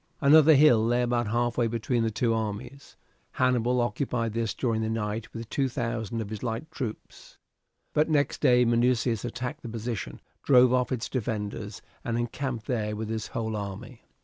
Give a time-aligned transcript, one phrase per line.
[0.19, 2.95] Another hill lay about halfway between the two armies.
[3.33, 7.37] Hannibal occupied this during the night with two thousand of his light troops,
[7.93, 13.09] but next day Minucius attacked the position, drove off its defenders, and encamped there with
[13.09, 14.01] his whole army.